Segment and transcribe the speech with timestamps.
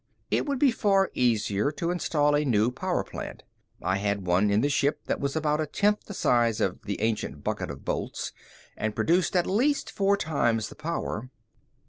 [0.31, 3.43] It would be far easier to install a new power plant.
[3.83, 6.99] I had one in the ship that was about a tenth the size of the
[7.01, 8.31] ancient bucket of bolts
[8.75, 11.29] and produced at least four times the power.